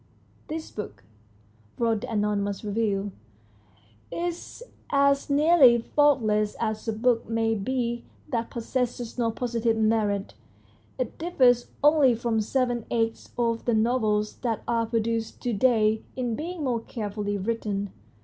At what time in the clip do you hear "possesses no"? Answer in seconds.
8.49-9.29